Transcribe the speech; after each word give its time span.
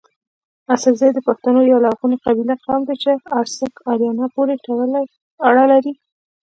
اڅکزي 0.73 1.09
دپښتونو 1.13 1.59
يٶه 1.69 1.77
لرغوني 1.83 2.17
قبيله، 2.25 2.55
قوم 2.65 2.81
دئ 2.87 2.95
چي 3.01 3.11
د 3.21 3.23
ارڅک 3.37 3.73
اريانو 3.91 4.25
پوري 4.33 4.55
اړه 5.49 5.63
لري 5.71 5.93